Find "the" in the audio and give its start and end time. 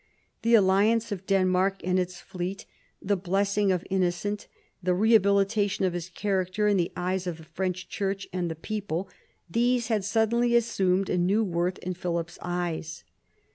0.41-0.55, 3.03-3.15, 4.81-4.95, 6.77-6.91, 7.37-7.43, 8.49-8.55